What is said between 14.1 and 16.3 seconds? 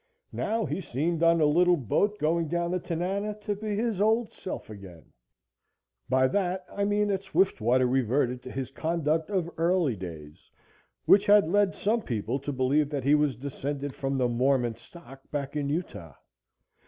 the Mormon stock back in Utah.